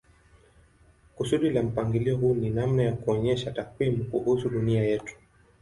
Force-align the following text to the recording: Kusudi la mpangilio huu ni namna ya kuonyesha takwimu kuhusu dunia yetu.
Kusudi 1.15 1.49
la 1.49 1.63
mpangilio 1.63 2.17
huu 2.17 2.33
ni 2.33 2.49
namna 2.49 2.83
ya 2.83 2.93
kuonyesha 2.93 3.51
takwimu 3.51 4.03
kuhusu 4.03 4.49
dunia 4.49 4.83
yetu. 4.83 5.15